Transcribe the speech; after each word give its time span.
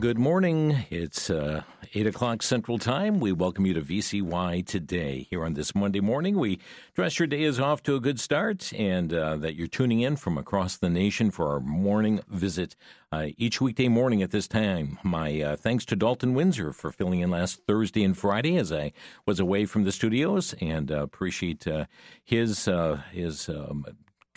good 0.00 0.18
morning. 0.18 0.86
It's 0.88 1.28
uh, 1.28 1.60
8 1.92 2.06
o'clock 2.06 2.42
Central 2.42 2.78
Time. 2.78 3.20
We 3.20 3.32
welcome 3.32 3.66
you 3.66 3.74
to 3.74 3.82
VCY 3.82 4.66
today. 4.66 5.26
Here 5.28 5.44
on 5.44 5.52
this 5.52 5.74
Monday 5.74 6.00
morning, 6.00 6.38
we 6.38 6.58
trust 6.94 7.18
your 7.18 7.28
day 7.28 7.42
is 7.42 7.60
off 7.60 7.82
to 7.82 7.96
a 7.96 8.00
good 8.00 8.18
start 8.18 8.72
and 8.72 9.12
uh, 9.12 9.36
that 9.36 9.56
you're 9.56 9.66
tuning 9.66 10.00
in 10.00 10.16
from 10.16 10.38
across 10.38 10.78
the 10.78 10.88
nation 10.88 11.30
for 11.30 11.48
our 11.52 11.60
morning 11.60 12.20
visit 12.28 12.76
uh, 13.12 13.26
each 13.36 13.60
weekday 13.60 13.88
morning 13.88 14.22
at 14.22 14.30
this 14.30 14.48
time. 14.48 14.98
My 15.02 15.38
uh, 15.42 15.56
thanks 15.56 15.84
to 15.86 15.96
Dalton 15.96 16.32
Windsor 16.32 16.72
for 16.72 16.90
filling 16.90 17.20
in 17.20 17.30
last 17.30 17.66
Thursday 17.66 18.02
and 18.02 18.16
Friday 18.16 18.56
as 18.56 18.72
I 18.72 18.92
was 19.26 19.38
away 19.38 19.66
from 19.66 19.84
the 19.84 19.92
studios 19.92 20.54
and 20.62 20.90
uh, 20.90 21.02
appreciate 21.02 21.66
uh, 21.66 21.84
his, 22.24 22.70
his 23.12 23.50
um, 23.50 23.84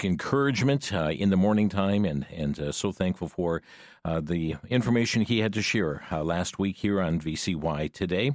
encouragement 0.01 0.93
uh, 0.93 1.09
in 1.09 1.29
the 1.29 1.37
morning 1.37 1.69
time, 1.69 2.05
and 2.05 2.25
and 2.31 2.59
uh, 2.59 2.71
so 2.71 2.91
thankful 2.91 3.27
for 3.27 3.61
uh, 4.05 4.19
the 4.21 4.55
information 4.69 5.21
he 5.21 5.39
had 5.39 5.53
to 5.53 5.61
share 5.61 6.05
uh, 6.11 6.23
last 6.23 6.59
week 6.59 6.77
here 6.77 7.01
on 7.01 7.19
VCY 7.19 7.91
today. 7.91 8.31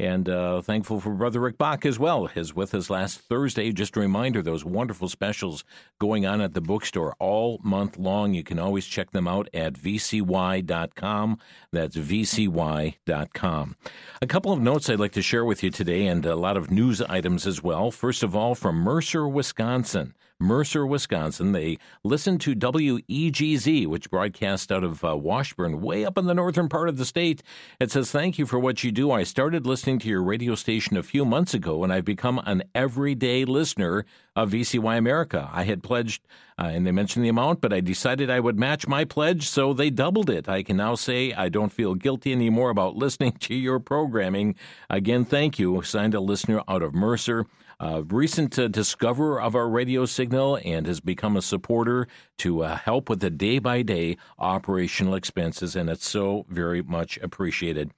And 0.00 0.30
uh, 0.30 0.62
thankful 0.62 0.98
for 0.98 1.10
Brother 1.10 1.40
Rick 1.40 1.58
Bach 1.58 1.84
as 1.84 1.98
well, 1.98 2.30
is 2.34 2.54
with 2.54 2.74
us 2.74 2.88
last 2.88 3.20
Thursday. 3.20 3.70
Just 3.70 3.98
a 3.98 4.00
reminder, 4.00 4.40
those 4.40 4.64
wonderful 4.64 5.10
specials 5.10 5.62
going 5.98 6.24
on 6.24 6.40
at 6.40 6.54
the 6.54 6.62
bookstore 6.62 7.14
all 7.18 7.60
month 7.62 7.98
long. 7.98 8.32
You 8.32 8.42
can 8.42 8.58
always 8.58 8.86
check 8.86 9.10
them 9.10 9.28
out 9.28 9.50
at 9.52 9.74
vcy.com. 9.74 11.38
That's 11.70 11.96
vcy.com. 11.96 13.76
A 14.22 14.26
couple 14.26 14.52
of 14.54 14.60
notes 14.60 14.88
I'd 14.88 15.00
like 15.00 15.12
to 15.12 15.22
share 15.22 15.44
with 15.44 15.62
you 15.62 15.70
today, 15.70 16.06
and 16.06 16.24
a 16.24 16.34
lot 16.34 16.56
of 16.56 16.70
news 16.70 17.02
items 17.02 17.46
as 17.46 17.62
well. 17.62 17.90
First 17.90 18.22
of 18.22 18.34
all, 18.34 18.54
from 18.54 18.76
Mercer, 18.76 19.28
Wisconsin. 19.28 20.14
Mercer, 20.40 20.86
Wisconsin. 20.86 21.52
They 21.52 21.78
listen 22.02 22.38
to 22.38 22.54
WEGZ, 22.54 23.86
which 23.86 24.10
broadcasts 24.10 24.72
out 24.72 24.82
of 24.82 25.04
uh, 25.04 25.16
Washburn, 25.16 25.80
way 25.80 26.04
up 26.04 26.16
in 26.16 26.26
the 26.26 26.34
northern 26.34 26.68
part 26.68 26.88
of 26.88 26.96
the 26.96 27.04
state. 27.04 27.42
It 27.78 27.90
says, 27.90 28.10
Thank 28.10 28.38
you 28.38 28.46
for 28.46 28.58
what 28.58 28.82
you 28.82 28.90
do. 28.90 29.10
I 29.12 29.22
started 29.22 29.66
listening 29.66 29.98
to 30.00 30.08
your 30.08 30.22
radio 30.22 30.54
station 30.54 30.96
a 30.96 31.02
few 31.02 31.24
months 31.24 31.54
ago, 31.54 31.84
and 31.84 31.92
I've 31.92 32.04
become 32.04 32.40
an 32.46 32.62
everyday 32.74 33.44
listener 33.44 34.06
of 34.34 34.52
VCY 34.52 34.96
America. 34.96 35.50
I 35.52 35.64
had 35.64 35.82
pledged, 35.82 36.26
uh, 36.58 36.64
and 36.64 36.86
they 36.86 36.92
mentioned 36.92 37.24
the 37.24 37.28
amount, 37.28 37.60
but 37.60 37.72
I 37.72 37.80
decided 37.80 38.30
I 38.30 38.40
would 38.40 38.58
match 38.58 38.86
my 38.86 39.04
pledge, 39.04 39.48
so 39.48 39.72
they 39.74 39.90
doubled 39.90 40.30
it. 40.30 40.48
I 40.48 40.62
can 40.62 40.76
now 40.76 40.94
say 40.94 41.32
I 41.32 41.48
don't 41.48 41.72
feel 41.72 41.94
guilty 41.94 42.32
anymore 42.32 42.70
about 42.70 42.96
listening 42.96 43.32
to 43.40 43.54
your 43.54 43.78
programming. 43.78 44.54
Again, 44.88 45.24
thank 45.24 45.58
you. 45.58 45.82
Signed 45.82 46.14
a 46.14 46.20
listener 46.20 46.62
out 46.68 46.82
of 46.82 46.94
Mercer 46.94 47.46
a 47.80 48.02
recent 48.02 48.58
uh, 48.58 48.68
discoverer 48.68 49.40
of 49.40 49.54
our 49.54 49.68
radio 49.68 50.04
signal 50.04 50.58
and 50.64 50.86
has 50.86 51.00
become 51.00 51.36
a 51.36 51.42
supporter 51.42 52.06
to 52.36 52.62
uh, 52.62 52.76
help 52.76 53.08
with 53.08 53.20
the 53.20 53.30
day 53.30 53.58
by 53.58 53.80
day 53.80 54.18
operational 54.38 55.14
expenses, 55.14 55.74
and 55.74 55.88
it's 55.88 56.08
so 56.08 56.44
very 56.48 56.82
much 56.82 57.18
appreciated. 57.22 57.90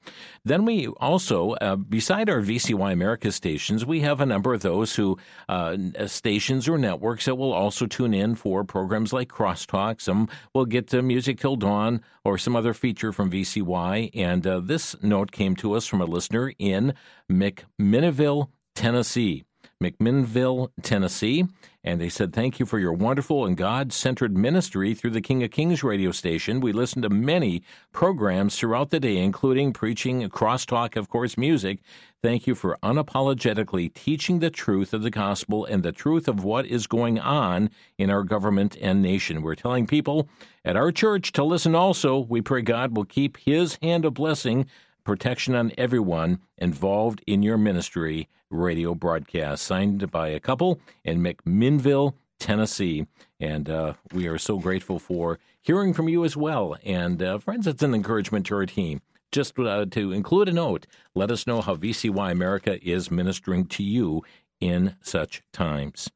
Then 0.44 0.64
we 0.64 0.86
also, 0.86 1.52
uh, 1.54 1.74
beside 1.74 2.30
our 2.30 2.40
VCY 2.40 2.92
America 2.92 3.32
stations, 3.32 3.84
we 3.84 4.00
have 4.00 4.20
a 4.20 4.26
number 4.26 4.54
of 4.54 4.62
those 4.62 4.94
who 4.94 5.18
uh, 5.48 5.76
stations 6.06 6.68
or 6.68 6.78
networks 6.78 7.24
that 7.24 7.34
will 7.34 7.52
also 7.52 7.86
tune 7.86 8.14
in 8.14 8.36
for 8.36 8.62
programs 8.62 9.12
like 9.12 9.28
Crosstalk. 9.28 10.00
Some 10.00 10.28
will 10.54 10.66
get 10.66 10.86
to 10.88 11.02
Music 11.02 11.40
Till 11.40 11.56
Dawn 11.56 12.02
or 12.24 12.38
some 12.38 12.54
other 12.54 12.72
feature 12.72 13.12
from 13.12 13.30
VCY. 13.30 14.10
And 14.14 14.46
uh, 14.46 14.60
this 14.60 14.94
note 15.02 15.32
came 15.32 15.56
to 15.56 15.74
us 15.74 15.86
from 15.86 16.00
a 16.00 16.04
listener 16.04 16.52
in 16.58 16.94
McMinnville, 17.28 18.48
Tennessee. 18.74 19.44
McMinnville, 19.82 20.70
Tennessee. 20.82 21.46
And 21.84 22.00
they 22.00 22.08
said, 22.08 22.32
Thank 22.32 22.60
you 22.60 22.66
for 22.66 22.78
your 22.78 22.92
wonderful 22.92 23.44
and 23.44 23.56
God 23.56 23.92
centered 23.92 24.36
ministry 24.36 24.94
through 24.94 25.10
the 25.10 25.20
King 25.20 25.42
of 25.42 25.50
Kings 25.50 25.82
radio 25.82 26.12
station. 26.12 26.60
We 26.60 26.72
listen 26.72 27.02
to 27.02 27.10
many 27.10 27.62
programs 27.92 28.56
throughout 28.56 28.90
the 28.90 29.00
day, 29.00 29.16
including 29.16 29.72
preaching, 29.72 30.28
crosstalk, 30.28 30.96
of 30.96 31.08
course, 31.08 31.36
music. 31.36 31.80
Thank 32.22 32.46
you 32.46 32.54
for 32.54 32.78
unapologetically 32.84 33.92
teaching 33.92 34.38
the 34.38 34.50
truth 34.50 34.94
of 34.94 35.02
the 35.02 35.10
gospel 35.10 35.64
and 35.64 35.82
the 35.82 35.90
truth 35.90 36.28
of 36.28 36.44
what 36.44 36.66
is 36.66 36.86
going 36.86 37.18
on 37.18 37.68
in 37.98 38.10
our 38.10 38.22
government 38.22 38.76
and 38.80 39.02
nation. 39.02 39.42
We're 39.42 39.56
telling 39.56 39.88
people 39.88 40.28
at 40.64 40.76
our 40.76 40.92
church 40.92 41.32
to 41.32 41.42
listen 41.42 41.74
also. 41.74 42.20
We 42.20 42.40
pray 42.40 42.62
God 42.62 42.96
will 42.96 43.04
keep 43.04 43.38
his 43.38 43.76
hand 43.82 44.04
of 44.04 44.14
blessing 44.14 44.66
protection 45.04 45.54
on 45.54 45.72
everyone 45.76 46.40
involved 46.58 47.22
in 47.26 47.42
your 47.42 47.58
ministry 47.58 48.28
radio 48.50 48.94
broadcast. 48.94 49.64
Signed 49.64 50.10
by 50.10 50.28
a 50.28 50.40
couple 50.40 50.80
in 51.04 51.20
McMinnville, 51.22 52.14
Tennessee. 52.38 53.06
And 53.40 53.68
uh, 53.70 53.94
we 54.12 54.26
are 54.26 54.38
so 54.38 54.58
grateful 54.58 54.98
for 54.98 55.38
hearing 55.62 55.94
from 55.94 56.08
you 56.08 56.24
as 56.24 56.36
well. 56.36 56.76
And 56.84 57.22
uh, 57.22 57.38
friends, 57.38 57.66
it's 57.66 57.82
an 57.82 57.94
encouragement 57.94 58.46
to 58.46 58.56
our 58.56 58.66
team. 58.66 59.00
Just 59.30 59.58
uh, 59.58 59.86
to 59.86 60.12
include 60.12 60.48
a 60.48 60.52
note, 60.52 60.86
let 61.14 61.30
us 61.30 61.46
know 61.46 61.62
how 61.62 61.76
VCY 61.76 62.30
America 62.30 62.78
is 62.86 63.10
ministering 63.10 63.66
to 63.66 63.82
you 63.82 64.22
in 64.60 64.96
such 65.00 65.42
times. 65.52 66.10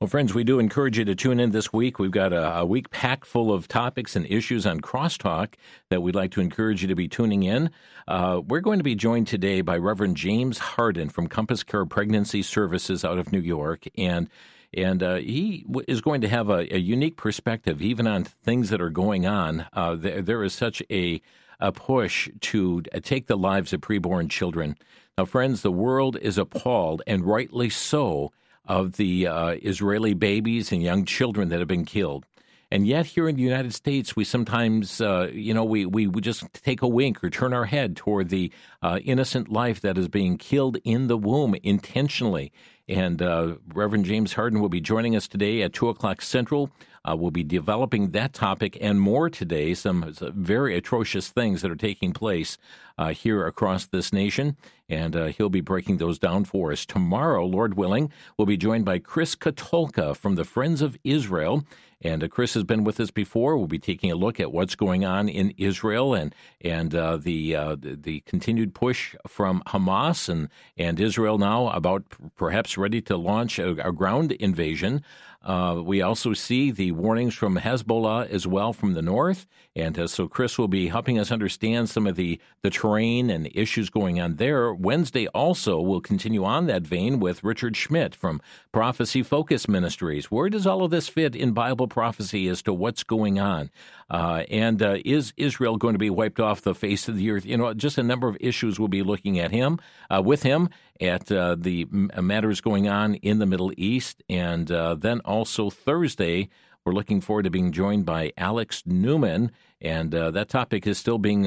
Well, 0.00 0.06
friends, 0.06 0.32
we 0.32 0.44
do 0.44 0.60
encourage 0.60 0.96
you 0.96 1.04
to 1.06 1.16
tune 1.16 1.40
in 1.40 1.50
this 1.50 1.72
week. 1.72 1.98
We've 1.98 2.12
got 2.12 2.32
a, 2.32 2.58
a, 2.58 2.64
week 2.64 2.90
packed 2.90 3.26
full 3.26 3.52
of 3.52 3.66
topics 3.66 4.14
and 4.14 4.24
issues 4.26 4.64
on 4.64 4.80
crosstalk 4.80 5.54
that 5.88 6.02
we'd 6.02 6.14
like 6.14 6.30
to 6.32 6.40
encourage 6.40 6.82
you 6.82 6.88
to 6.88 6.94
be 6.94 7.08
tuning 7.08 7.42
in. 7.42 7.70
Uh, 8.06 8.40
we're 8.46 8.60
going 8.60 8.78
to 8.78 8.84
be 8.84 8.94
joined 8.94 9.26
today 9.26 9.60
by 9.60 9.76
Reverend 9.76 10.16
James 10.16 10.58
Harden 10.58 11.08
from 11.08 11.26
Compass 11.26 11.64
Care 11.64 11.84
Pregnancy 11.84 12.42
Services 12.42 13.04
out 13.04 13.18
of 13.18 13.32
New 13.32 13.40
York. 13.40 13.86
And 13.96 14.30
and 14.72 15.02
uh, 15.02 15.16
he 15.16 15.64
w- 15.66 15.84
is 15.88 16.00
going 16.00 16.20
to 16.20 16.28
have 16.28 16.48
a, 16.48 16.72
a, 16.72 16.78
unique 16.78 17.16
perspective, 17.16 17.82
even 17.82 18.06
on 18.06 18.22
things 18.22 18.70
that 18.70 18.80
are 18.80 18.90
going 18.90 19.26
on. 19.26 19.66
Uh, 19.72 19.96
there, 19.96 20.22
there 20.22 20.44
is 20.44 20.54
such 20.54 20.80
a, 20.92 21.20
a 21.58 21.72
push 21.72 22.28
to 22.42 22.84
uh, 22.94 23.00
take 23.02 23.26
the 23.26 23.36
lives 23.36 23.72
of 23.72 23.80
preborn 23.80 24.30
children. 24.30 24.76
Now, 25.16 25.24
friends, 25.24 25.62
the 25.62 25.72
world 25.72 26.16
is 26.22 26.38
appalled, 26.38 27.02
and 27.04 27.24
rightly 27.24 27.68
so, 27.68 28.30
of 28.68 28.96
the 28.96 29.26
uh, 29.26 29.56
Israeli 29.62 30.14
babies 30.14 30.70
and 30.70 30.82
young 30.82 31.04
children 31.04 31.48
that 31.48 31.58
have 31.58 31.68
been 31.68 31.84
killed. 31.84 32.26
And 32.70 32.86
yet, 32.86 33.06
here 33.06 33.28
in 33.28 33.36
the 33.36 33.42
United 33.42 33.72
States, 33.72 34.14
we 34.14 34.24
sometimes, 34.24 35.00
uh, 35.00 35.30
you 35.32 35.54
know, 35.54 35.64
we, 35.64 35.86
we 35.86 36.06
just 36.20 36.44
take 36.52 36.82
a 36.82 36.88
wink 36.88 37.24
or 37.24 37.30
turn 37.30 37.54
our 37.54 37.64
head 37.64 37.96
toward 37.96 38.28
the 38.28 38.52
uh, 38.82 38.98
innocent 39.02 39.48
life 39.48 39.80
that 39.80 39.96
is 39.96 40.06
being 40.08 40.36
killed 40.36 40.76
in 40.84 41.06
the 41.06 41.16
womb 41.16 41.54
intentionally. 41.62 42.52
And 42.86 43.22
uh, 43.22 43.56
Reverend 43.72 44.04
James 44.04 44.34
Harden 44.34 44.60
will 44.60 44.68
be 44.68 44.82
joining 44.82 45.16
us 45.16 45.26
today 45.26 45.62
at 45.62 45.72
2 45.72 45.88
o'clock 45.88 46.20
Central. 46.20 46.70
Uh, 47.08 47.16
we'll 47.16 47.30
be 47.30 47.44
developing 47.44 48.10
that 48.10 48.34
topic 48.34 48.76
and 48.80 49.00
more 49.00 49.30
today, 49.30 49.72
some, 49.72 50.12
very 50.34 50.76
atrocious 50.76 51.28
things 51.28 51.62
that 51.62 51.70
are 51.70 51.76
taking 51.76 52.12
place 52.12 52.58
uh, 52.98 53.08
here 53.08 53.46
across 53.46 53.86
this 53.86 54.12
nation. 54.12 54.56
And 54.90 55.14
uh, 55.14 55.26
he'll 55.26 55.48
be 55.48 55.60
breaking 55.60 55.98
those 55.98 56.18
down 56.18 56.44
for 56.44 56.72
us. 56.72 56.84
Tomorrow, 56.84 57.46
Lord 57.46 57.74
willing, 57.74 58.10
we'll 58.36 58.46
be 58.46 58.56
joined 58.56 58.84
by 58.84 58.98
Chris 58.98 59.36
Katulka 59.36 60.16
from 60.16 60.34
the 60.34 60.44
Friends 60.44 60.82
of 60.82 60.98
Israel. 61.04 61.64
And 62.00 62.22
uh, 62.22 62.28
Chris 62.28 62.54
has 62.54 62.64
been 62.64 62.84
with 62.84 63.00
us 63.00 63.10
before. 63.10 63.56
We'll 63.56 63.66
be 63.66 63.78
taking 63.78 64.10
a 64.10 64.16
look 64.16 64.38
at 64.38 64.52
what's 64.52 64.74
going 64.74 65.04
on 65.04 65.28
in 65.28 65.52
Israel 65.56 66.14
and 66.14 66.34
and 66.60 66.94
uh, 66.94 67.16
the, 67.16 67.56
uh, 67.56 67.76
the, 67.76 67.96
the 67.96 68.20
continued 68.20 68.74
push 68.74 69.14
from 69.26 69.62
Hamas 69.66 70.28
and 70.28 70.48
and 70.76 71.00
Israel 71.00 71.38
now 71.38 71.68
about 71.68 72.04
perhaps 72.36 72.78
ready 72.78 73.00
to 73.02 73.16
launch 73.16 73.58
a, 73.58 73.70
a 73.86 73.92
ground 73.92 74.32
invasion. 74.32 75.02
Uh, 75.40 75.80
we 75.84 76.02
also 76.02 76.32
see 76.32 76.70
the 76.72 76.90
warnings 76.92 77.34
from 77.34 77.56
Hezbollah 77.56 78.28
as 78.28 78.46
well 78.46 78.72
from 78.72 78.94
the 78.94 79.02
north, 79.02 79.46
and 79.76 79.96
uh, 79.96 80.08
so 80.08 80.26
Chris 80.26 80.58
will 80.58 80.68
be 80.68 80.88
helping 80.88 81.16
us 81.16 81.30
understand 81.30 81.88
some 81.88 82.08
of 82.08 82.16
the 82.16 82.40
the 82.62 82.70
terrain 82.70 83.30
and 83.30 83.48
issues 83.54 83.88
going 83.88 84.20
on 84.20 84.34
there. 84.36 84.74
Wednesday 84.74 85.28
also 85.28 85.80
will 85.80 86.00
continue 86.00 86.44
on 86.44 86.66
that 86.66 86.82
vein 86.82 87.20
with 87.20 87.44
Richard 87.44 87.76
Schmidt 87.76 88.16
from 88.16 88.42
Prophecy 88.72 89.22
Focus 89.22 89.68
Ministries. 89.68 90.28
Where 90.30 90.50
does 90.50 90.66
all 90.66 90.82
of 90.82 90.90
this 90.90 91.08
fit 91.08 91.36
in 91.36 91.52
Bible 91.52 91.86
prophecy 91.86 92.48
as 92.48 92.60
to 92.62 92.72
what's 92.72 93.04
going 93.04 93.38
on? 93.38 93.70
Uh, 94.10 94.42
and 94.50 94.82
uh, 94.82 94.96
is 95.04 95.32
Israel 95.36 95.76
going 95.76 95.94
to 95.94 95.98
be 95.98 96.10
wiped 96.10 96.40
off 96.40 96.62
the 96.62 96.74
face 96.74 97.08
of 97.08 97.16
the 97.16 97.30
earth? 97.30 97.46
You 97.46 97.58
know, 97.58 97.72
just 97.74 97.98
a 97.98 98.02
number 98.02 98.26
of 98.26 98.36
issues 98.40 98.78
we'll 98.78 98.88
be 98.88 99.02
looking 99.02 99.38
at 99.38 99.52
him 99.52 99.78
uh, 100.10 100.20
with 100.20 100.42
him 100.42 100.68
at 101.00 101.30
uh, 101.30 101.56
the 101.58 101.86
matters 101.90 102.60
going 102.60 102.88
on 102.88 103.14
in 103.16 103.38
the 103.38 103.46
Middle 103.46 103.72
East, 103.76 104.22
and 104.28 104.70
uh, 104.70 104.94
then 104.94 105.20
also 105.20 105.70
Thursday. 105.70 106.48
We're 106.84 106.94
looking 106.94 107.20
forward 107.20 107.42
to 107.42 107.50
being 107.50 107.72
joined 107.72 108.06
by 108.06 108.32
Alex 108.38 108.82
Newman, 108.86 109.52
and 109.80 110.14
uh, 110.14 110.30
that 110.30 110.48
topic 110.48 110.86
is 110.86 110.96
still 110.96 111.18
being 111.18 111.42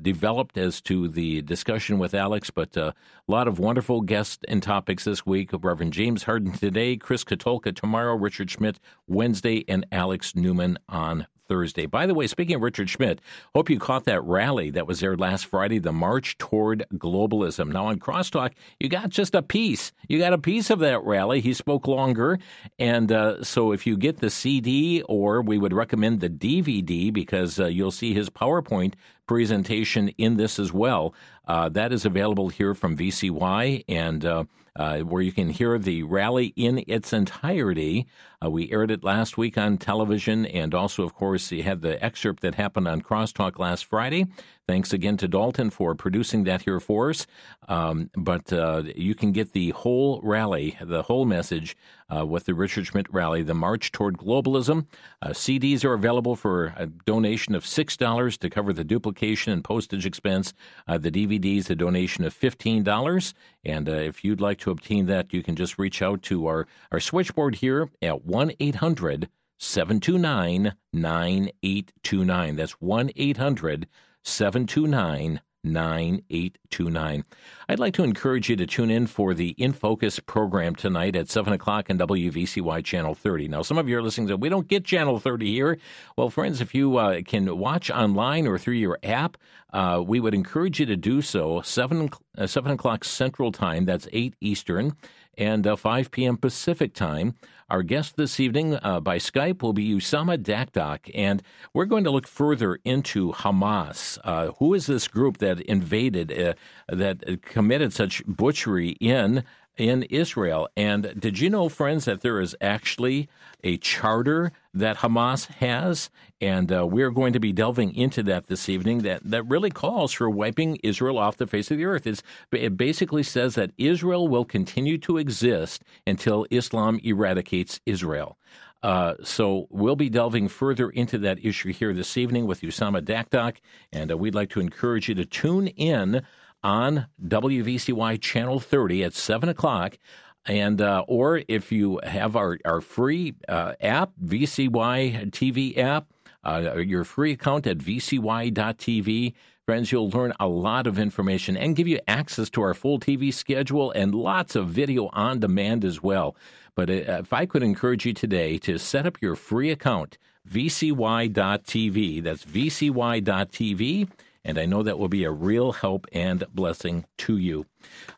developed 0.00 0.56
as 0.56 0.80
to 0.82 1.08
the 1.08 1.42
discussion 1.42 1.98
with 1.98 2.14
Alex. 2.14 2.50
But 2.50 2.76
a 2.76 2.94
lot 3.26 3.48
of 3.48 3.58
wonderful 3.58 4.02
guests 4.02 4.38
and 4.46 4.62
topics 4.62 5.02
this 5.04 5.26
week: 5.26 5.50
Reverend 5.52 5.92
James 5.92 6.24
Harden 6.24 6.52
today, 6.52 6.96
Chris 6.96 7.24
Katulka 7.24 7.74
tomorrow, 7.74 8.14
Richard 8.14 8.50
Schmidt 8.50 8.78
Wednesday, 9.08 9.64
and 9.66 9.84
Alex 9.90 10.36
Newman 10.36 10.78
on 10.88 11.26
Thursday. 11.52 11.84
By 11.84 12.06
the 12.06 12.14
way, 12.14 12.26
speaking 12.26 12.56
of 12.56 12.62
Richard 12.62 12.88
Schmidt, 12.88 13.20
hope 13.54 13.68
you 13.68 13.78
caught 13.78 14.04
that 14.04 14.24
rally 14.24 14.70
that 14.70 14.86
was 14.86 15.00
there 15.00 15.18
last 15.18 15.44
Friday, 15.44 15.78
the 15.78 15.92
March 15.92 16.38
Toward 16.38 16.86
Globalism. 16.94 17.70
Now, 17.70 17.88
on 17.88 17.98
Crosstalk, 17.98 18.52
you 18.80 18.88
got 18.88 19.10
just 19.10 19.34
a 19.34 19.42
piece. 19.42 19.92
You 20.08 20.18
got 20.18 20.32
a 20.32 20.38
piece 20.38 20.70
of 20.70 20.78
that 20.78 21.04
rally. 21.04 21.42
He 21.42 21.52
spoke 21.52 21.86
longer. 21.86 22.38
And 22.78 23.12
uh, 23.12 23.44
so 23.44 23.72
if 23.72 23.86
you 23.86 23.98
get 23.98 24.20
the 24.20 24.30
CD, 24.30 25.02
or 25.02 25.42
we 25.42 25.58
would 25.58 25.74
recommend 25.74 26.20
the 26.20 26.30
DVD 26.30 27.12
because 27.12 27.60
uh, 27.60 27.66
you'll 27.66 27.90
see 27.90 28.14
his 28.14 28.30
PowerPoint 28.30 28.94
presentation 29.26 30.08
in 30.16 30.38
this 30.38 30.58
as 30.58 30.72
well. 30.72 31.14
Uh, 31.46 31.68
that 31.68 31.92
is 31.92 32.04
available 32.04 32.48
here 32.48 32.74
from 32.74 32.96
VCY 32.96 33.84
and 33.88 34.24
uh, 34.24 34.44
uh, 34.76 35.00
where 35.00 35.22
you 35.22 35.32
can 35.32 35.50
hear 35.50 35.78
the 35.78 36.02
rally 36.02 36.46
in 36.56 36.82
its 36.86 37.12
entirety. 37.12 38.06
Uh, 38.42 38.50
we 38.50 38.72
aired 38.72 38.90
it 38.90 39.04
last 39.04 39.36
week 39.36 39.58
on 39.58 39.76
television, 39.76 40.46
and 40.46 40.74
also, 40.74 41.04
of 41.04 41.14
course, 41.14 41.52
you 41.52 41.62
had 41.62 41.82
the 41.82 42.02
excerpt 42.02 42.42
that 42.42 42.54
happened 42.54 42.88
on 42.88 43.00
Crosstalk 43.00 43.58
last 43.58 43.84
Friday. 43.84 44.26
Thanks 44.66 44.92
again 44.92 45.16
to 45.18 45.28
Dalton 45.28 45.70
for 45.70 45.94
producing 45.94 46.44
that 46.44 46.62
here 46.62 46.80
for 46.80 47.10
us. 47.10 47.26
Um, 47.68 48.10
but 48.16 48.52
uh, 48.52 48.84
you 48.96 49.14
can 49.14 49.32
get 49.32 49.52
the 49.52 49.70
whole 49.70 50.20
rally, 50.22 50.76
the 50.80 51.02
whole 51.02 51.26
message 51.26 51.76
uh, 52.08 52.24
with 52.24 52.46
the 52.46 52.54
Richard 52.54 52.86
Schmidt 52.86 53.12
rally, 53.12 53.42
the 53.42 53.54
March 53.54 53.92
Toward 53.92 54.16
Globalism. 54.16 54.86
CDs 55.24 55.84
are 55.84 55.94
available 55.94 56.36
for 56.36 56.74
a 56.76 56.86
donation 56.86 57.54
of 57.54 57.64
$6 57.64 58.38
to 58.38 58.50
cover 58.50 58.72
the 58.72 58.84
duplication 58.84 59.52
and 59.52 59.64
postage 59.64 60.06
expense. 60.06 60.54
The 60.86 61.10
DVDs, 61.38 61.70
a 61.70 61.74
donation 61.74 62.24
of 62.24 62.38
$15. 62.38 63.34
And 63.64 63.88
uh, 63.88 63.92
if 63.92 64.24
you'd 64.24 64.40
like 64.40 64.58
to 64.60 64.70
obtain 64.70 65.06
that, 65.06 65.32
you 65.32 65.42
can 65.42 65.56
just 65.56 65.78
reach 65.78 66.02
out 66.02 66.22
to 66.22 66.46
our, 66.46 66.66
our 66.90 67.00
switchboard 67.00 67.56
here 67.56 67.90
at 68.00 68.24
1 68.24 68.52
800 68.58 69.28
729 69.58 70.74
9829. 70.92 72.56
That's 72.56 72.72
1 72.72 73.10
800 73.16 73.88
729 74.22 75.40
9829. 75.64 77.24
I'd 77.68 77.78
like 77.78 77.94
to 77.94 78.02
encourage 78.02 78.48
you 78.48 78.56
to 78.56 78.66
tune 78.66 78.90
in 78.90 79.06
for 79.06 79.32
the 79.32 79.50
In 79.50 79.72
Focus 79.72 80.18
program 80.18 80.74
tonight 80.74 81.14
at 81.14 81.30
7 81.30 81.52
o'clock 81.52 81.88
on 81.88 81.98
WVCY 81.98 82.84
Channel 82.84 83.14
30. 83.14 83.48
Now, 83.48 83.62
some 83.62 83.78
of 83.78 83.88
you 83.88 83.96
are 83.96 84.02
listening 84.02 84.26
to, 84.28 84.36
we 84.36 84.48
don't 84.48 84.66
get 84.66 84.84
Channel 84.84 85.20
30 85.20 85.46
here. 85.52 85.78
Well, 86.16 86.30
friends, 86.30 86.60
if 86.60 86.74
you 86.74 86.96
uh, 86.96 87.22
can 87.24 87.56
watch 87.56 87.90
online 87.90 88.48
or 88.48 88.58
through 88.58 88.74
your 88.74 88.98
app, 89.04 89.36
uh, 89.72 90.02
we 90.06 90.20
would 90.20 90.34
encourage 90.34 90.80
you 90.80 90.86
to 90.86 90.96
do 90.96 91.22
so. 91.22 91.60
7, 91.62 92.10
uh, 92.36 92.46
7 92.46 92.72
o'clock 92.72 93.04
Central 93.04 93.52
Time, 93.52 93.84
that's 93.84 94.08
8 94.12 94.34
Eastern, 94.40 94.96
and 95.36 95.66
uh, 95.66 95.76
5 95.76 96.10
p.m. 96.10 96.36
Pacific 96.36 96.94
Time. 96.94 97.34
Our 97.70 97.82
guest 97.82 98.16
this 98.16 98.38
evening 98.38 98.78
uh, 98.82 99.00
by 99.00 99.16
Skype 99.16 99.62
will 99.62 99.72
be 99.72 99.88
Usama 99.94 100.36
Dakdak, 100.36 101.10
and 101.14 101.42
we're 101.72 101.86
going 101.86 102.04
to 102.04 102.10
look 102.10 102.26
further 102.26 102.78
into 102.84 103.32
Hamas. 103.32 104.18
Uh, 104.24 104.52
who 104.58 104.74
is 104.74 104.84
this 104.84 105.08
group 105.08 105.38
that 105.38 105.58
invaded, 105.62 106.38
uh, 106.38 106.52
that 106.88 107.40
committed 107.40 107.94
such 107.94 108.22
butchery 108.26 108.90
in 109.00 109.42
in 109.76 110.02
Israel. 110.04 110.68
And 110.76 111.14
did 111.18 111.38
you 111.38 111.50
know, 111.50 111.68
friends, 111.68 112.04
that 112.04 112.20
there 112.20 112.40
is 112.40 112.54
actually 112.60 113.28
a 113.64 113.76
charter 113.78 114.52
that 114.74 114.98
Hamas 114.98 115.46
has? 115.46 116.10
And 116.40 116.72
uh, 116.72 116.86
we're 116.86 117.10
going 117.10 117.32
to 117.32 117.40
be 117.40 117.52
delving 117.52 117.94
into 117.94 118.22
that 118.24 118.48
this 118.48 118.68
evening 118.68 118.98
that, 118.98 119.22
that 119.24 119.44
really 119.44 119.70
calls 119.70 120.12
for 120.12 120.28
wiping 120.28 120.78
Israel 120.82 121.18
off 121.18 121.36
the 121.36 121.46
face 121.46 121.70
of 121.70 121.78
the 121.78 121.84
earth. 121.84 122.06
It's, 122.06 122.22
it 122.50 122.76
basically 122.76 123.22
says 123.22 123.54
that 123.54 123.72
Israel 123.78 124.28
will 124.28 124.44
continue 124.44 124.98
to 124.98 125.18
exist 125.18 125.84
until 126.06 126.46
Islam 126.50 127.00
eradicates 127.02 127.80
Israel. 127.86 128.36
Uh, 128.82 129.14
so 129.22 129.68
we'll 129.70 129.96
be 129.96 130.10
delving 130.10 130.48
further 130.48 130.90
into 130.90 131.16
that 131.18 131.44
issue 131.44 131.72
here 131.72 131.94
this 131.94 132.16
evening 132.16 132.46
with 132.46 132.62
Usama 132.62 133.00
Dakdak, 133.00 133.58
and 133.92 134.10
uh, 134.10 134.16
we'd 134.16 134.34
like 134.34 134.50
to 134.50 134.60
encourage 134.60 135.08
you 135.08 135.14
to 135.14 135.24
tune 135.24 135.68
in 135.68 136.22
on 136.62 137.06
WVCY 137.24 138.20
Channel 138.20 138.60
30 138.60 139.04
at 139.04 139.14
7 139.14 139.48
o'clock. 139.48 139.98
And 140.44 140.80
uh, 140.80 141.04
or 141.06 141.42
if 141.46 141.70
you 141.70 142.00
have 142.02 142.34
our, 142.34 142.58
our 142.64 142.80
free 142.80 143.34
uh, 143.48 143.74
app, 143.80 144.10
VCY 144.24 145.30
TV 145.30 145.78
app, 145.78 146.06
uh, 146.44 146.78
your 146.78 147.04
free 147.04 147.32
account 147.32 147.66
at 147.66 147.78
vcy.tv, 147.78 149.34
friends, 149.64 149.92
you'll 149.92 150.10
learn 150.10 150.32
a 150.40 150.48
lot 150.48 150.88
of 150.88 150.98
information 150.98 151.56
and 151.56 151.76
give 151.76 151.86
you 151.86 152.00
access 152.08 152.50
to 152.50 152.62
our 152.62 152.74
full 152.74 152.98
TV 152.98 153.32
schedule 153.32 153.92
and 153.92 154.14
lots 154.14 154.56
of 154.56 154.68
video 154.68 155.08
on 155.12 155.38
demand 155.38 155.84
as 155.84 156.02
well. 156.02 156.34
But 156.74 156.90
uh, 156.90 157.20
if 157.20 157.32
I 157.32 157.46
could 157.46 157.62
encourage 157.62 158.04
you 158.04 158.12
today 158.12 158.58
to 158.58 158.78
set 158.78 159.06
up 159.06 159.22
your 159.22 159.36
free 159.36 159.70
account, 159.70 160.18
vcy.tv, 160.50 162.22
that's 162.24 162.44
vcy.tv 162.44 164.08
and 164.44 164.58
I 164.58 164.66
know 164.66 164.82
that 164.82 164.98
will 164.98 165.08
be 165.08 165.24
a 165.24 165.30
real 165.30 165.72
help 165.72 166.06
and 166.12 166.44
blessing 166.52 167.04
to 167.18 167.36
you. 167.36 167.66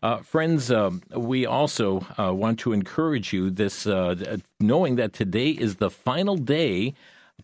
Uh, 0.02 0.18
friends, 0.18 0.70
uh, 0.70 0.90
we 1.14 1.46
also 1.46 2.06
uh, 2.18 2.32
want 2.32 2.58
to 2.60 2.72
encourage 2.72 3.32
you 3.32 3.50
this, 3.50 3.86
uh, 3.86 4.36
knowing 4.60 4.96
that 4.96 5.12
today 5.12 5.50
is 5.50 5.76
the 5.76 5.90
final 5.90 6.36
day. 6.36 6.94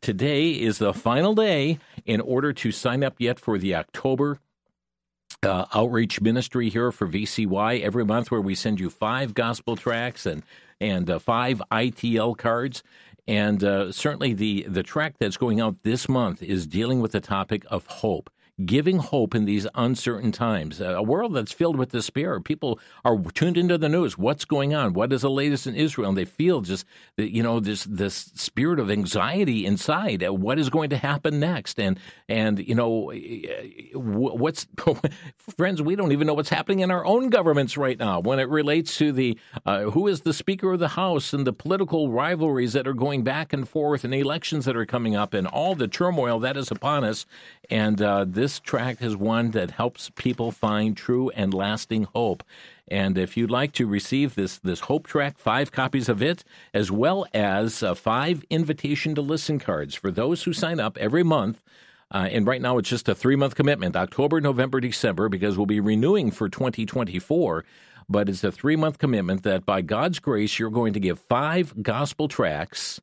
Today 0.01 0.51
is 0.51 0.79
the 0.79 0.95
final 0.95 1.35
day 1.35 1.79
in 2.07 2.21
order 2.21 2.53
to 2.53 2.73
sign 2.73 3.05
up 3.05 3.17
yet 3.19 3.39
for 3.39 3.59
the 3.59 3.75
October 3.75 4.39
uh, 5.43 5.67
outreach 5.75 6.21
ministry 6.21 6.69
here 6.69 6.93
for 6.93 7.07
VCY 7.07 7.81
every 7.83 8.05
month, 8.05 8.31
where 8.31 8.41
we 8.41 8.55
send 8.55 8.81
you 8.81 8.91
five 8.91 9.35
gospel 9.35 9.77
tracts 9.77 10.27
and 10.27 10.43
and 10.81 11.11
uh, 11.11 11.19
five 11.19 11.63
ITL 11.71 12.37
cards. 12.37 12.83
And 13.27 13.63
uh, 13.63 13.93
certainly 13.93 14.33
the 14.33 14.67
the 14.69 14.83
track 14.83 15.15
that's 15.19 15.37
going 15.37 15.61
out 15.61 15.83
this 15.83 16.09
month 16.09 16.43
is 16.43 16.67
dealing 16.67 17.01
with 17.01 17.13
the 17.13 17.21
topic 17.21 17.65
of 17.71 17.87
hope 17.87 18.31
giving 18.65 18.99
hope 18.99 19.35
in 19.35 19.45
these 19.45 19.67
uncertain 19.75 20.33
times. 20.33 20.81
A 20.81 21.03
world 21.03 21.35
that's 21.35 21.53
filled 21.53 21.77
with 21.77 21.93
despair. 21.93 22.41
People 22.41 22.79
are 23.05 23.19
tuned 23.35 23.57
into 23.57 23.79
the 23.79 23.89
news. 23.89 24.19
What's 24.19 24.45
going 24.45 24.75
on? 24.75 24.93
What 24.93 25.13
is 25.13 25.23
the 25.23 25.31
latest 25.31 25.67
in 25.67 25.75
Israel? 25.75 26.11
And 26.11 26.19
they 26.19 26.25
feel 26.25 26.61
just, 26.61 26.85
you 27.17 27.43
know, 27.43 27.61
this 27.61 27.85
this 27.85 28.33
spirit 28.35 28.79
of 28.79 28.91
anxiety 28.91 29.67
inside. 29.67 30.29
What 30.29 30.59
is 30.59 30.71
going 30.71 30.91
to 30.91 30.97
happen 30.97 31.41
next? 31.41 31.79
And 31.79 31.99
and 32.29 32.59
you 32.59 32.75
know, 32.75 33.13
what's 33.95 34.67
friends? 35.57 35.83
We 35.83 35.97
don't 35.97 36.13
even 36.13 36.27
know 36.27 36.35
what's 36.35 36.51
happening 36.51 36.81
in 36.81 36.91
our 36.91 37.05
own 37.05 37.31
governments 37.31 37.77
right 37.77 37.99
now 37.99 38.21
when 38.21 38.39
it 38.39 38.49
relates 38.49 38.97
to 38.99 39.13
the 39.13 39.39
uh, 39.65 39.85
who 39.85 40.07
is 40.07 40.23
the 40.23 40.33
Speaker 40.33 40.73
of 40.73 40.81
the 40.81 40.89
House 40.89 41.33
and 41.33 41.47
the 41.47 41.53
political 41.53 42.11
rivalries 42.11 42.73
that 42.73 42.87
are 42.87 42.95
going 42.95 43.23
back 43.23 43.53
and 43.53 43.69
forth 43.69 44.05
and 44.05 44.15
elections 44.15 44.65
that 44.65 44.77
are 44.77 44.87
coming 44.87 45.17
up 45.17 45.35
and 45.35 45.47
all 45.47 45.75
the 45.75 45.89
turmoil 45.89 46.39
that 46.41 46.57
is 46.57 46.71
upon 46.71 47.05
us. 47.05 47.27
And 47.71 48.03
uh, 48.03 48.25
this 48.27 48.59
tract 48.59 49.01
is 49.01 49.17
one 49.17 49.53
that 49.53 49.71
helps 49.71 50.11
people 50.11 50.51
find 50.51 50.97
true 50.97 51.31
and 51.31 51.55
lasting 51.55 52.09
hope. 52.13 52.43
And 52.89 53.17
if 53.17 53.37
you'd 53.37 53.51
like 53.51 53.73
to 53.75 53.87
receive 53.87 54.35
this 54.35 54.59
this 54.59 54.81
Hope 54.81 55.07
Tract, 55.07 55.39
five 55.39 55.71
copies 55.71 56.09
of 56.09 56.21
it, 56.21 56.43
as 56.75 56.91
well 56.91 57.27
as 57.33 57.85
uh, 57.85 57.95
five 57.95 58.45
invitation 58.51 59.15
to 59.15 59.23
listen 59.23 59.61
cards 59.61 59.95
for 59.95 60.11
those 60.11 60.43
who 60.43 60.53
sign 60.53 60.81
up 60.81 60.99
every 60.99 61.23
month. 61.23 61.63
Uh, 62.13 62.29
and 62.33 62.45
right 62.45 62.61
now, 62.61 62.77
it's 62.79 62.89
just 62.89 63.09
a 63.09 63.15
three 63.15 63.37
month 63.37 63.55
commitment 63.55 63.95
October, 63.95 64.41
November, 64.41 64.81
December, 64.81 65.29
because 65.29 65.57
we'll 65.57 65.67
be 65.67 65.79
renewing 65.79 66.33
for 66.33 66.49
2024. 66.49 67.65
But 68.09 68.29
it's 68.29 68.43
a 68.43 68.51
three 68.51 68.75
month 68.75 68.99
commitment 68.99 69.45
that 69.45 69.65
by 69.65 69.83
God's 69.83 70.19
grace, 70.19 70.59
you're 70.59 70.71
going 70.71 70.95
to 70.95 71.01
give 71.01 71.21
five 71.21 71.81
gospel 71.81 72.27
tracts 72.27 73.01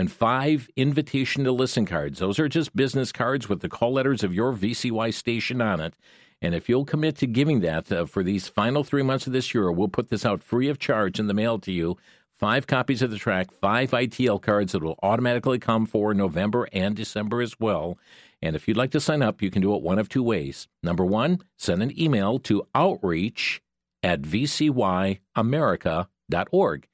and 0.00 0.10
five 0.10 0.68
invitation 0.76 1.44
to 1.44 1.52
listen 1.52 1.84
cards. 1.84 2.20
Those 2.20 2.38
are 2.38 2.48
just 2.48 2.74
business 2.74 3.12
cards 3.12 3.50
with 3.50 3.60
the 3.60 3.68
call 3.68 3.92
letters 3.92 4.24
of 4.24 4.34
your 4.34 4.54
VCY 4.54 5.12
station 5.12 5.60
on 5.60 5.78
it. 5.78 5.92
And 6.40 6.54
if 6.54 6.70
you'll 6.70 6.86
commit 6.86 7.18
to 7.18 7.26
giving 7.26 7.60
that 7.60 7.92
uh, 7.92 8.06
for 8.06 8.22
these 8.22 8.48
final 8.48 8.82
three 8.82 9.02
months 9.02 9.26
of 9.26 9.34
this 9.34 9.54
year, 9.54 9.70
we'll 9.70 9.88
put 9.88 10.08
this 10.08 10.24
out 10.24 10.42
free 10.42 10.70
of 10.70 10.78
charge 10.78 11.20
in 11.20 11.26
the 11.26 11.34
mail 11.34 11.58
to 11.58 11.70
you. 11.70 11.98
Five 12.34 12.66
copies 12.66 13.02
of 13.02 13.10
the 13.10 13.18
tract, 13.18 13.52
five 13.52 13.90
ITL 13.90 14.40
cards 14.40 14.72
that 14.72 14.82
will 14.82 14.98
automatically 15.02 15.58
come 15.58 15.84
for 15.84 16.14
November 16.14 16.66
and 16.72 16.96
December 16.96 17.42
as 17.42 17.60
well. 17.60 17.98
And 18.40 18.56
if 18.56 18.66
you'd 18.66 18.78
like 18.78 18.92
to 18.92 19.00
sign 19.00 19.20
up, 19.20 19.42
you 19.42 19.50
can 19.50 19.60
do 19.60 19.74
it 19.74 19.82
one 19.82 19.98
of 19.98 20.08
two 20.08 20.22
ways. 20.22 20.66
Number 20.82 21.04
one, 21.04 21.40
send 21.58 21.82
an 21.82 21.92
email 22.00 22.38
to 22.38 22.66
outreach 22.74 23.60
at 24.02 24.22
vcyamerica.org. 24.22 26.86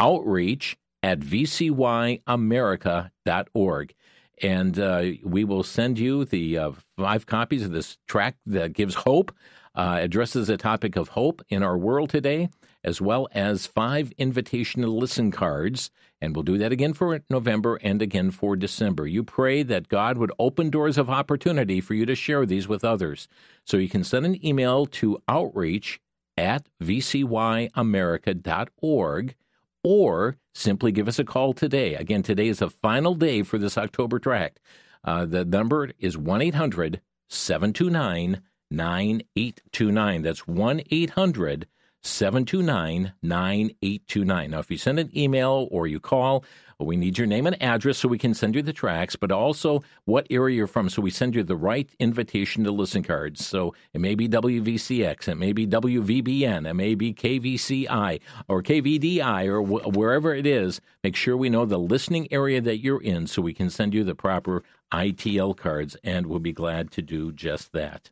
Outreach 0.00 0.76
at 1.02 1.20
vcyamerica.org. 1.20 3.94
And 4.40 4.78
uh, 4.78 5.04
we 5.24 5.42
will 5.44 5.64
send 5.64 5.98
you 5.98 6.24
the 6.24 6.58
uh, 6.58 6.70
five 6.96 7.26
copies 7.26 7.64
of 7.64 7.72
this 7.72 7.98
tract 8.06 8.38
that 8.46 8.72
gives 8.72 8.94
hope, 8.94 9.34
uh, 9.74 9.98
addresses 10.00 10.46
the 10.46 10.56
topic 10.56 10.94
of 10.96 11.08
hope 11.08 11.42
in 11.48 11.64
our 11.64 11.76
world 11.76 12.10
today, 12.10 12.48
as 12.84 13.00
well 13.00 13.26
as 13.32 13.66
five 13.66 14.12
invitation 14.16 14.82
to 14.82 14.88
listen 14.88 15.32
cards. 15.32 15.90
And 16.20 16.34
we'll 16.34 16.42
do 16.44 16.58
that 16.58 16.72
again 16.72 16.94
for 16.94 17.20
November 17.30 17.78
and 17.82 18.02
again 18.02 18.30
for 18.30 18.54
December. 18.56 19.06
You 19.06 19.24
pray 19.24 19.62
that 19.64 19.88
God 19.88 20.18
would 20.18 20.32
open 20.38 20.70
doors 20.70 20.96
of 20.98 21.10
opportunity 21.10 21.80
for 21.80 21.94
you 21.94 22.06
to 22.06 22.14
share 22.14 22.46
these 22.46 22.68
with 22.68 22.84
others. 22.84 23.26
So 23.64 23.76
you 23.76 23.88
can 23.88 24.04
send 24.04 24.24
an 24.26 24.44
email 24.44 24.86
to 24.86 25.20
outreach 25.28 26.00
at 26.36 26.68
vcyamerica.org 26.82 29.34
or 29.82 30.36
simply 30.54 30.92
give 30.92 31.08
us 31.08 31.18
a 31.18 31.24
call 31.24 31.52
today. 31.52 31.94
Again, 31.94 32.22
today 32.22 32.48
is 32.48 32.58
the 32.58 32.70
final 32.70 33.14
day 33.14 33.42
for 33.42 33.58
this 33.58 33.78
October 33.78 34.18
tract. 34.18 34.60
Uh, 35.04 35.24
the 35.24 35.44
number 35.44 35.90
is 35.98 36.18
1 36.18 36.42
800 36.42 37.00
729 37.28 38.42
9829. 38.70 40.22
That's 40.22 40.46
1 40.46 40.82
800 40.90 41.66
729 42.02 43.12
9829. 43.22 44.50
Now, 44.50 44.58
if 44.58 44.70
you 44.70 44.78
send 44.78 44.98
an 44.98 45.10
email 45.16 45.68
or 45.70 45.86
you 45.86 46.00
call, 46.00 46.44
we 46.80 46.96
need 46.96 47.18
your 47.18 47.26
name 47.26 47.46
and 47.46 47.60
address 47.60 47.98
so 47.98 48.08
we 48.08 48.18
can 48.18 48.34
send 48.34 48.54
you 48.54 48.62
the 48.62 48.72
tracks, 48.72 49.16
but 49.16 49.32
also 49.32 49.82
what 50.04 50.28
area 50.30 50.56
you're 50.56 50.68
from 50.68 50.88
so 50.88 51.02
we 51.02 51.10
send 51.10 51.34
you 51.34 51.42
the 51.42 51.56
right 51.56 51.90
invitation 51.98 52.62
to 52.64 52.70
listen 52.70 53.02
cards. 53.02 53.44
So 53.44 53.74
it 53.92 54.00
may 54.00 54.14
be 54.14 54.28
WVCX, 54.28 55.26
it 55.26 55.34
may 55.34 55.52
be 55.52 55.66
WVBN, 55.66 56.70
it 56.70 56.74
may 56.74 56.94
be 56.94 57.12
KVCI 57.12 58.20
or 58.46 58.62
KVDI 58.62 59.46
or 59.46 59.62
wh- 59.62 59.96
wherever 59.96 60.32
it 60.32 60.46
is. 60.46 60.80
Make 61.02 61.16
sure 61.16 61.36
we 61.36 61.50
know 61.50 61.64
the 61.64 61.78
listening 61.78 62.32
area 62.32 62.60
that 62.60 62.78
you're 62.78 63.02
in 63.02 63.26
so 63.26 63.42
we 63.42 63.54
can 63.54 63.70
send 63.70 63.92
you 63.92 64.04
the 64.04 64.14
proper 64.14 64.62
ITL 64.92 65.56
cards, 65.56 65.96
and 66.04 66.26
we'll 66.26 66.38
be 66.38 66.52
glad 66.52 66.92
to 66.92 67.02
do 67.02 67.32
just 67.32 67.72
that. 67.72 68.10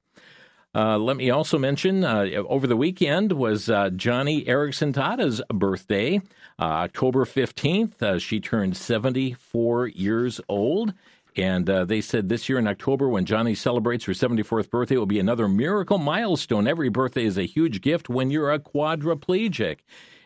Uh, 0.76 0.98
let 0.98 1.16
me 1.16 1.30
also 1.30 1.58
mention 1.58 2.04
uh, 2.04 2.26
over 2.48 2.66
the 2.66 2.76
weekend 2.76 3.32
was 3.32 3.70
uh, 3.70 3.88
Joni 3.88 4.46
Eareckson 4.46 4.92
Tada's 4.92 5.40
birthday, 5.48 6.18
uh, 6.58 6.64
October 6.64 7.24
15th. 7.24 8.02
Uh, 8.02 8.18
she 8.18 8.40
turned 8.40 8.76
74 8.76 9.86
years 9.86 10.38
old. 10.50 10.92
And 11.34 11.68
uh, 11.70 11.86
they 11.86 12.02
said 12.02 12.28
this 12.28 12.50
year 12.50 12.58
in 12.58 12.66
October, 12.66 13.08
when 13.08 13.24
Joni 13.24 13.56
celebrates 13.56 14.04
her 14.04 14.12
74th 14.12 14.68
birthday, 14.68 14.98
will 14.98 15.06
be 15.06 15.18
another 15.18 15.48
miracle 15.48 15.96
milestone. 15.96 16.66
Every 16.66 16.90
birthday 16.90 17.24
is 17.24 17.38
a 17.38 17.46
huge 17.46 17.80
gift 17.80 18.10
when 18.10 18.30
you're 18.30 18.52
a 18.52 18.58
quadriplegic. 18.58 19.78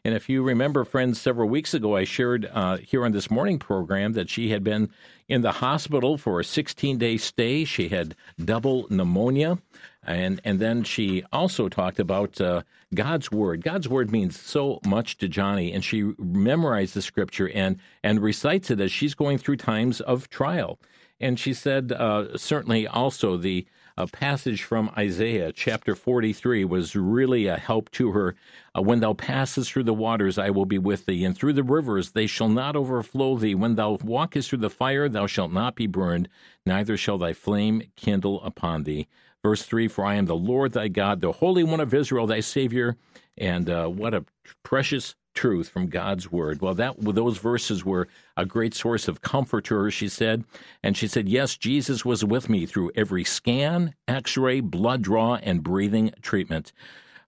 And 0.04 0.14
if 0.14 0.30
you 0.30 0.42
remember, 0.42 0.84
friends, 0.84 1.20
several 1.20 1.48
weeks 1.48 1.74
ago, 1.74 1.94
I 1.94 2.04
shared 2.04 2.48
uh, 2.52 2.78
here 2.78 3.04
on 3.04 3.12
this 3.12 3.30
morning 3.30 3.58
program 3.58 4.14
that 4.14 4.30
she 4.30 4.48
had 4.48 4.64
been 4.64 4.88
in 5.28 5.42
the 5.42 5.52
hospital 5.52 6.16
for 6.16 6.40
a 6.40 6.44
16 6.44 6.96
day 6.96 7.18
stay. 7.18 7.64
She 7.64 7.88
had 7.88 8.16
double 8.42 8.86
pneumonia. 8.88 9.58
And, 10.02 10.40
and 10.42 10.58
then 10.58 10.84
she 10.84 11.22
also 11.30 11.68
talked 11.68 12.00
about 12.00 12.40
uh, 12.40 12.62
God's 12.94 13.30
Word. 13.30 13.62
God's 13.62 13.88
Word 13.88 14.10
means 14.10 14.40
so 14.40 14.80
much 14.86 15.18
to 15.18 15.28
Joni, 15.28 15.74
and 15.74 15.84
she 15.84 16.14
memorized 16.18 16.94
the 16.94 17.02
scripture 17.02 17.50
and, 17.50 17.78
and 18.02 18.20
recites 18.20 18.70
it 18.70 18.80
as 18.80 18.90
she's 18.90 19.14
going 19.14 19.36
through 19.36 19.56
times 19.56 20.00
of 20.00 20.30
trial. 20.30 20.78
And 21.20 21.38
she 21.38 21.52
said, 21.52 21.92
uh, 21.92 22.38
certainly 22.38 22.86
also 22.86 23.36
the 23.36 23.66
a 24.00 24.06
passage 24.06 24.62
from 24.62 24.90
Isaiah 24.96 25.52
chapter 25.52 25.94
43 25.94 26.64
was 26.64 26.96
really 26.96 27.46
a 27.46 27.58
help 27.58 27.90
to 27.92 28.12
her. 28.12 28.34
Uh, 28.74 28.80
when 28.80 29.00
thou 29.00 29.12
passest 29.12 29.70
through 29.70 29.84
the 29.84 29.92
waters, 29.92 30.38
I 30.38 30.48
will 30.48 30.64
be 30.64 30.78
with 30.78 31.04
thee, 31.04 31.22
and 31.22 31.36
through 31.36 31.52
the 31.52 31.62
rivers, 31.62 32.12
they 32.12 32.26
shall 32.26 32.48
not 32.48 32.76
overflow 32.76 33.36
thee. 33.36 33.54
When 33.54 33.74
thou 33.74 33.98
walkest 34.02 34.48
through 34.48 34.60
the 34.60 34.70
fire, 34.70 35.06
thou 35.06 35.26
shalt 35.26 35.52
not 35.52 35.74
be 35.74 35.86
burned, 35.86 36.30
neither 36.64 36.96
shall 36.96 37.18
thy 37.18 37.34
flame 37.34 37.82
kindle 37.94 38.42
upon 38.42 38.84
thee. 38.84 39.06
Verse 39.42 39.62
3 39.64 39.86
For 39.86 40.04
I 40.06 40.14
am 40.14 40.24
the 40.24 40.34
Lord 40.34 40.72
thy 40.72 40.88
God, 40.88 41.20
the 41.20 41.32
Holy 41.32 41.62
One 41.62 41.80
of 41.80 41.92
Israel, 41.92 42.26
thy 42.26 42.40
Savior. 42.40 42.96
And 43.36 43.68
uh, 43.68 43.88
what 43.88 44.14
a 44.14 44.24
precious 44.62 45.14
truth 45.34 45.68
from 45.68 45.88
God's 45.88 46.30
word. 46.30 46.60
Well, 46.60 46.74
that 46.74 46.96
those 46.98 47.38
verses 47.38 47.84
were 47.84 48.08
a 48.36 48.44
great 48.44 48.74
source 48.74 49.08
of 49.08 49.22
comfort 49.22 49.64
to 49.66 49.74
her, 49.76 49.90
she 49.90 50.08
said. 50.08 50.44
And 50.82 50.96
she 50.96 51.06
said, 51.06 51.28
Yes, 51.28 51.56
Jesus 51.56 52.04
was 52.04 52.24
with 52.24 52.48
me 52.48 52.66
through 52.66 52.92
every 52.94 53.24
scan, 53.24 53.94
x 54.08 54.36
ray, 54.36 54.60
blood 54.60 55.02
draw, 55.02 55.36
and 55.36 55.62
breathing 55.62 56.12
treatment. 56.22 56.72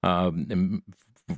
Um, 0.03 0.83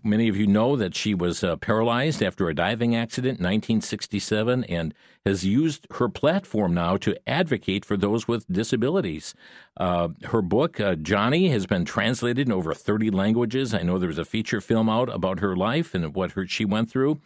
Many 0.03 0.29
of 0.29 0.37
you 0.37 0.47
know 0.47 0.77
that 0.77 0.95
she 0.95 1.15
was 1.15 1.45
uh, 1.45 1.57
paralyzed 1.57 2.23
after 2.23 2.49
a 2.49 2.55
diving 2.55 2.97
accident 2.97 3.39
in 3.39 3.45
1967 3.45 4.65
and 4.65 4.95
has 5.25 5.45
used 5.45 5.87
her 5.93 6.09
platform 6.09 6.75
now 6.75 6.97
to 6.99 7.17
advocate 7.29 7.85
for 7.85 7.97
those 7.97 8.27
with 8.27 8.47
disabilities. 8.51 9.35
Uh, 9.77 10.09
her 10.25 10.43
book, 10.43 10.81
uh, 10.81 10.97
Joni, 10.97 11.51
has 11.51 11.67
been 11.67 11.85
translated 11.85 12.49
in 12.49 12.53
over 12.53 12.75
30 12.75 13.11
languages. 13.11 13.75
I 13.75 13.83
know 13.83 13.99
there 13.99 14.09
was 14.09 14.19
a 14.19 14.25
feature 14.25 14.61
film 14.61 14.89
out 14.89 15.09
about 15.09 15.41
her 15.41 15.57
life 15.57 15.95
and 15.95 16.15
what 16.15 16.33
her, 16.33 16.47
she 16.47 16.65
went 16.65 16.91
through. 16.91 17.21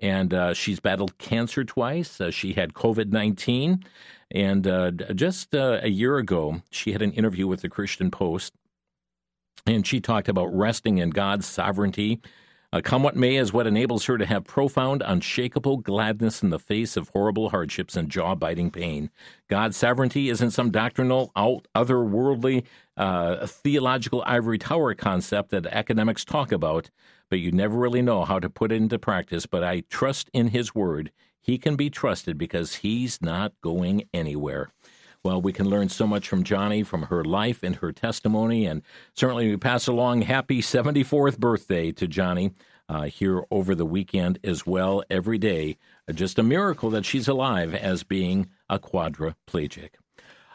And 0.00 0.34
uh, 0.34 0.54
she's 0.54 0.80
battled 0.80 1.18
cancer 1.18 1.64
twice. 1.64 2.20
Uh, 2.20 2.30
she 2.30 2.54
had 2.54 2.74
COVID 2.74 3.12
19. 3.12 3.84
And 4.32 4.66
uh, 4.66 4.90
just 4.90 5.54
a 5.54 5.88
year 5.88 6.16
ago, 6.16 6.62
she 6.70 6.92
had 6.92 7.02
an 7.02 7.12
interview 7.12 7.46
with 7.46 7.60
the 7.60 7.68
Christian 7.68 8.10
Post 8.10 8.54
and 9.66 9.86
she 9.86 10.00
talked 10.00 10.28
about 10.28 10.56
resting 10.56 10.98
in 10.98 11.10
God's 11.10 11.46
sovereignty. 11.46 12.20
Uh, 12.72 12.80
come 12.80 13.02
what 13.02 13.16
may 13.16 13.36
is 13.36 13.52
what 13.52 13.66
enables 13.66 14.06
her 14.06 14.16
to 14.16 14.24
have 14.24 14.44
profound, 14.44 15.02
unshakable 15.04 15.76
gladness 15.76 16.42
in 16.42 16.48
the 16.48 16.58
face 16.58 16.96
of 16.96 17.10
horrible 17.10 17.50
hardships 17.50 17.96
and 17.96 18.08
jaw 18.08 18.34
biting 18.34 18.70
pain. 18.70 19.10
God's 19.48 19.76
sovereignty 19.76 20.30
isn't 20.30 20.52
some 20.52 20.70
doctrinal, 20.70 21.30
out, 21.36 21.68
otherworldly, 21.74 22.64
uh, 22.96 23.46
theological 23.46 24.22
ivory 24.26 24.56
tower 24.56 24.94
concept 24.94 25.50
that 25.50 25.66
academics 25.66 26.24
talk 26.24 26.50
about, 26.50 26.88
but 27.28 27.40
you 27.40 27.52
never 27.52 27.76
really 27.76 28.02
know 28.02 28.24
how 28.24 28.38
to 28.38 28.48
put 28.48 28.72
it 28.72 28.76
into 28.76 28.98
practice. 28.98 29.44
But 29.44 29.62
I 29.62 29.82
trust 29.90 30.30
in 30.32 30.48
His 30.48 30.74
Word. 30.74 31.12
He 31.42 31.58
can 31.58 31.76
be 31.76 31.90
trusted 31.90 32.38
because 32.38 32.76
He's 32.76 33.20
not 33.20 33.52
going 33.60 34.04
anywhere. 34.14 34.70
Well, 35.24 35.40
we 35.40 35.52
can 35.52 35.68
learn 35.68 35.88
so 35.88 36.04
much 36.04 36.28
from 36.28 36.42
Joni, 36.42 36.84
from 36.84 37.02
her 37.04 37.22
life 37.22 37.62
and 37.62 37.76
her 37.76 37.92
testimony, 37.92 38.66
and 38.66 38.82
certainly 39.14 39.48
we 39.48 39.56
pass 39.56 39.86
along 39.86 40.22
happy 40.22 40.60
74th 40.60 41.38
birthday 41.38 41.92
to 41.92 42.08
Joni 42.08 42.54
uh, 42.88 43.02
here 43.02 43.44
over 43.48 43.76
the 43.76 43.86
weekend 43.86 44.40
as 44.42 44.66
well, 44.66 45.04
every 45.08 45.38
day. 45.38 45.76
Just 46.12 46.40
a 46.40 46.42
miracle 46.42 46.90
that 46.90 47.04
she's 47.04 47.28
alive 47.28 47.72
as 47.72 48.02
being 48.02 48.48
a 48.68 48.80
quadriplegic. 48.80 49.90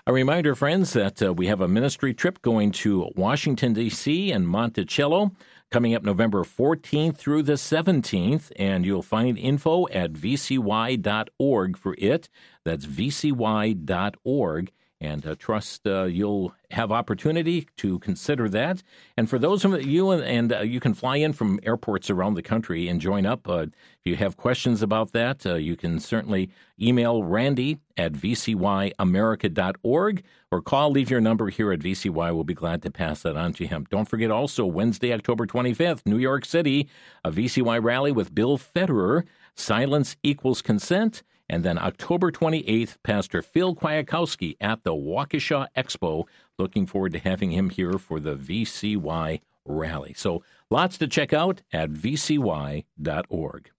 A 0.06 0.12
reminder, 0.12 0.54
friends, 0.54 0.92
that 0.92 1.24
uh, 1.24 1.34
we 1.34 1.48
have 1.48 1.62
a 1.62 1.70
ministry 1.70 2.14
trip 2.14 2.42
going 2.42 2.72
to 2.72 3.10
Washington, 3.16 3.72
D.C. 3.72 4.34
and 4.34 4.50
Monticello 4.50 5.32
coming 5.70 5.94
up 5.94 6.04
November 6.04 6.44
14th 6.44 7.18
through 7.18 7.44
the 7.44 7.54
17th, 7.54 8.52
and 8.56 8.86
you'll 8.86 9.02
find 9.02 9.38
info 9.38 9.88
at 9.90 10.14
vcy.org 10.14 11.78
for 11.78 11.96
it. 11.98 12.30
That's 12.64 12.86
vcy.org. 12.86 14.72
And 15.00 15.28
uh, 15.28 15.36
trust 15.38 15.86
uh, 15.86 16.06
you'll 16.06 16.56
have 16.72 16.92
opportunity 16.92 17.68
to 17.78 18.00
consider 18.00 18.50
that. 18.50 18.82
And 19.16 19.30
for 19.30 19.38
those 19.38 19.64
of 19.64 19.86
you, 19.86 20.10
and 20.12 20.52
uh, 20.52 20.62
you 20.62 20.80
can 20.80 20.96
fly 20.96 21.18
in 21.18 21.34
from 21.34 21.60
airports 21.64 22.10
around 22.10 22.34
the 22.34 22.42
country 22.42 22.88
and 22.88 23.00
join 23.00 23.28
up. 23.28 23.48
Uh, 23.48 23.68
if 23.68 24.06
you 24.06 24.16
have 24.16 24.38
questions 24.38 24.82
about 24.82 25.12
that, 25.12 25.46
uh, 25.46 25.54
you 25.56 25.76
can 25.76 26.00
certainly 26.00 26.50
email 26.82 27.24
Randy 27.24 27.78
at 27.96 28.14
vcyamerica.org 28.14 30.24
or 30.52 30.62
call, 30.62 30.92
leave 30.92 31.12
your 31.12 31.22
number 31.22 31.50
here 31.50 31.72
at 31.72 31.80
VCY. 31.80 32.34
We'll 32.34 32.44
be 32.44 32.54
glad 32.54 32.82
to 32.84 32.92
pass 32.92 33.22
that 33.22 33.36
on 33.36 33.54
to 33.54 33.68
him. 33.68 33.86
Don't 33.90 34.10
forget 34.10 34.32
also 34.32 34.66
Wednesday, 34.66 35.14
October 35.14 35.46
25th, 35.46 36.02
New 36.06 36.18
York 36.18 36.46
City, 36.46 36.90
a 37.24 37.32
VCY 37.32 37.84
rally 37.84 38.12
with 38.12 38.34
Bill 38.34 38.58
Federer. 38.58 39.24
Silence 39.56 40.16
equals 40.24 40.62
consent. 40.62 41.24
And 41.50 41.64
then 41.64 41.78
October 41.78 42.32
28th, 42.32 42.98
Pastor 43.04 43.42
Phil 43.42 43.76
Kwiatkowski 43.76 44.58
at 44.60 44.84
the 44.84 44.94
Waukesha 44.94 45.68
Expo. 45.76 46.26
Looking 46.58 46.86
forward 46.86 47.14
to 47.14 47.20
having 47.20 47.52
him 47.52 47.70
here 47.70 47.98
for 47.98 48.20
the 48.20 48.36
VCY 48.36 49.42
rally. 49.66 50.14
So 50.16 50.44
lots 50.70 50.98
to 50.98 51.08
check 51.08 51.34
out 51.34 51.62
at 51.72 51.92
vcy.org. 51.92 53.72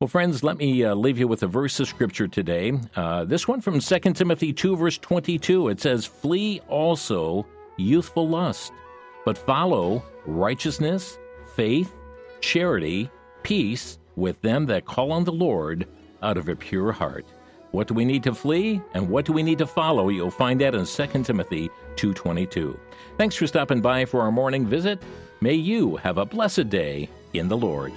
Well, 0.00 0.08
friends, 0.08 0.42
let 0.42 0.56
me 0.56 0.84
uh, 0.84 0.94
leave 0.94 1.18
you 1.18 1.28
with 1.28 1.44
a 1.44 1.46
verse 1.46 1.78
of 1.78 1.86
scripture 1.86 2.26
today. 2.26 2.72
Uh, 2.96 3.24
this 3.24 3.46
one 3.46 3.60
from 3.60 3.78
2 3.78 3.98
Timothy 4.14 4.52
2, 4.52 4.76
verse 4.76 4.98
22. 4.98 5.68
It 5.68 5.80
says, 5.80 6.04
Flee 6.04 6.60
also 6.68 7.46
youthful 7.76 8.28
lust, 8.28 8.72
but 9.24 9.38
follow 9.38 10.02
righteousness, 10.26 11.18
faith, 11.54 11.94
charity, 12.40 13.10
peace 13.44 13.98
with 14.16 14.40
them 14.42 14.66
that 14.66 14.86
call 14.86 15.12
on 15.12 15.24
the 15.24 15.32
Lord 15.32 15.86
out 16.22 16.36
of 16.36 16.48
a 16.48 16.56
pure 16.56 16.92
heart. 16.92 17.26
What 17.72 17.88
do 17.88 17.94
we 17.94 18.04
need 18.04 18.22
to 18.24 18.34
flee 18.34 18.82
and 18.94 19.08
what 19.08 19.24
do 19.24 19.32
we 19.32 19.42
need 19.42 19.58
to 19.58 19.66
follow? 19.66 20.08
You'll 20.10 20.30
find 20.30 20.60
that 20.60 20.74
in 20.74 20.84
2 20.84 21.24
Timothy 21.24 21.70
2:22. 21.96 22.78
Thanks 23.16 23.34
for 23.34 23.46
stopping 23.46 23.80
by 23.80 24.04
for 24.04 24.20
our 24.20 24.32
morning 24.32 24.66
visit. 24.66 25.02
May 25.40 25.54
you 25.54 25.96
have 25.96 26.18
a 26.18 26.26
blessed 26.26 26.68
day 26.68 27.08
in 27.32 27.48
the 27.48 27.56
Lord. 27.56 27.92